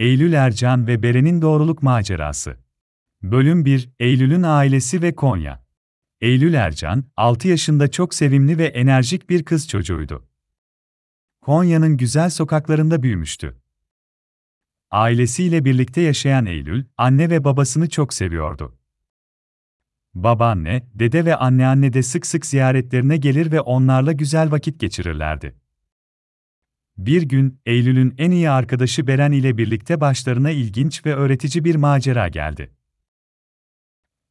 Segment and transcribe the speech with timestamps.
[0.00, 2.56] Eylül Ercan ve Beren'in doğruluk macerası.
[3.22, 5.64] Bölüm 1: Eylül'ün ailesi ve Konya.
[6.20, 10.28] Eylül Ercan, 6 yaşında çok sevimli ve enerjik bir kız çocuğuydu.
[11.40, 13.60] Konya'nın güzel sokaklarında büyümüştü.
[14.90, 18.78] Ailesiyle birlikte yaşayan Eylül, anne ve babasını çok seviyordu.
[20.14, 25.59] Babaanne, dede ve anneanne de sık sık ziyaretlerine gelir ve onlarla güzel vakit geçirirlerdi.
[27.06, 32.28] Bir gün, Eylül'ün en iyi arkadaşı Beren ile birlikte başlarına ilginç ve öğretici bir macera
[32.28, 32.70] geldi.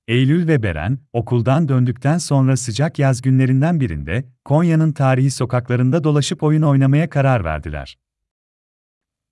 [0.07, 6.61] Eylül ve Beren, okuldan döndükten sonra sıcak yaz günlerinden birinde, Konya'nın tarihi sokaklarında dolaşıp oyun
[6.61, 7.97] oynamaya karar verdiler.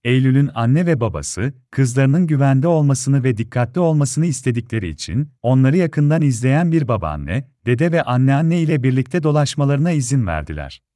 [0.03, 6.71] Eylül'ün anne ve babası, kızlarının güvende olmasını ve dikkatli olmasını istedikleri için, onları yakından izleyen
[6.71, 10.86] bir babaanne, dede ve anneanne ile birlikte dolaşmalarına izin verdiler.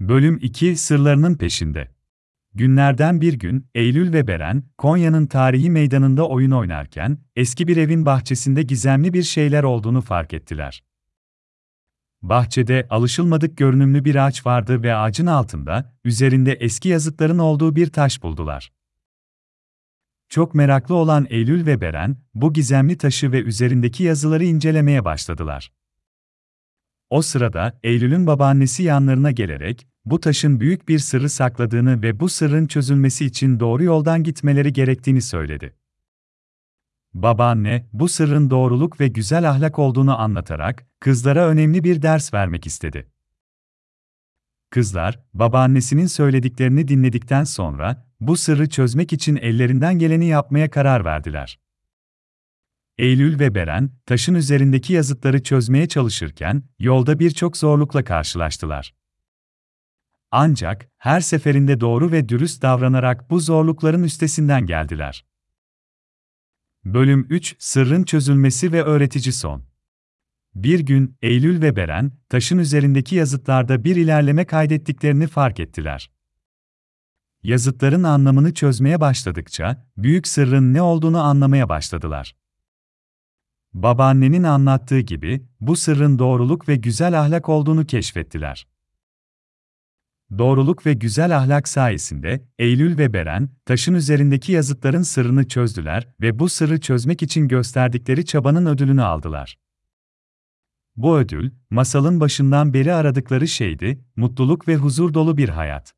[0.00, 1.88] Bölüm 2 Sırlarının peşinde.
[2.54, 8.62] Günlerden bir gün, Eylül ve Beren, Konya'nın tarihi meydanında oyun oynarken, eski bir evin bahçesinde
[8.62, 10.84] gizemli bir şeyler olduğunu fark ettiler.
[12.22, 18.22] Bahçede alışılmadık görünümlü bir ağaç vardı ve ağacın altında, üzerinde eski yazıtların olduğu bir taş
[18.22, 18.72] buldular.
[20.28, 25.72] Çok meraklı olan Eylül ve Beren, bu gizemli taşı ve üzerindeki yazıları incelemeye başladılar.
[27.10, 32.66] O sırada Eylül'ün babaannesi yanlarına gelerek, bu taşın büyük bir sırrı sakladığını ve bu sırrın
[32.66, 35.74] çözülmesi için doğru yoldan gitmeleri gerektiğini söyledi.
[37.14, 43.08] Babaanne, bu sırrın doğruluk ve güzel ahlak olduğunu anlatarak, kızlara önemli bir ders vermek istedi.
[44.70, 51.58] Kızlar, babaannesinin söylediklerini dinledikten sonra, bu sırrı çözmek için ellerinden geleni yapmaya karar verdiler.
[52.98, 58.94] Eylül ve Beren, taşın üzerindeki yazıtları çözmeye çalışırken, yolda birçok zorlukla karşılaştılar.
[60.30, 65.24] Ancak, her seferinde doğru ve dürüst davranarak bu zorlukların üstesinden geldiler.
[66.84, 69.64] Bölüm 3 Sırrın çözülmesi ve öğretici son.
[70.54, 76.10] Bir gün, Eylül ve Beren, taşın üzerindeki yazıtlarda bir ilerleme kaydettiklerini fark ettiler.
[77.42, 82.36] Yazıtların anlamını çözmeye başladıkça, büyük sırrın ne olduğunu anlamaya başladılar.
[83.76, 88.66] Babaannenin anlattığı gibi, bu sırrın doğruluk ve güzel ahlak olduğunu keşfettiler.
[90.38, 96.48] Doğruluk ve güzel ahlak sayesinde Eylül ve Beren, taşın üzerindeki yazıtların sırrını çözdüler ve bu
[96.48, 99.58] sırrı çözmek için gösterdikleri çabanın ödülünü aldılar.
[100.96, 105.94] Bu ödül, masalın başından beri aradıkları şeydi, mutluluk ve huzur dolu bir hayat.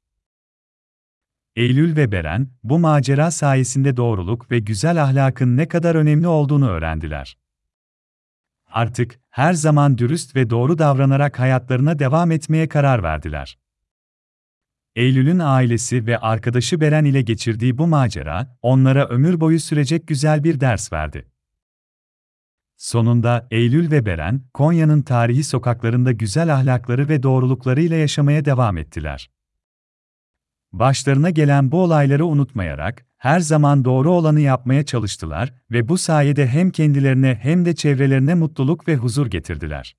[1.57, 7.39] Eylül ve Beren, bu macera sayesinde doğruluk ve güzel ahlakın ne kadar önemli olduğunu öğrendiler.
[8.71, 13.59] Artık, her zaman dürüst ve doğru davranarak hayatlarına devam etmeye karar verdiler.
[14.97, 20.61] Eylül'ün ailesi ve arkadaşı Beren ile geçirdiği bu macera, onlara ömür boyu sürecek güzel bir
[20.61, 21.31] ders verdi.
[22.77, 29.31] Sonunda Eylül ve Beren, Konya'nın tarihi sokaklarında güzel ahlakları ve doğruluklarıyla yaşamaya devam ettiler.
[30.73, 36.71] Başlarına gelen bu olayları unutmayarak, her zaman doğru olanı yapmaya çalıştılar ve bu sayede hem
[36.71, 39.97] kendilerine hem de çevrelerine mutluluk ve huzur getirdiler.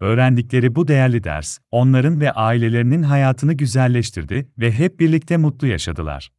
[0.00, 6.32] Öğrendikleri bu değerli ders, onların ve ailelerinin hayatını güzelleştirdi ve hep birlikte mutlu yaşadılar.